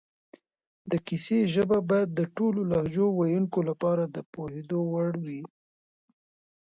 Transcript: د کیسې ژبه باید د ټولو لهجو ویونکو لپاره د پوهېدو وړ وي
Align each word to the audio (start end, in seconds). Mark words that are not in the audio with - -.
د 0.91 0.91
کیسې 1.07 1.39
ژبه 1.53 1.77
باید 1.89 2.09
د 2.13 2.21
ټولو 2.37 2.61
لهجو 2.71 3.07
ویونکو 3.19 3.59
لپاره 3.69 4.03
د 4.05 4.17
پوهېدو 4.33 4.79
وړ 4.93 5.11
وي 5.25 5.41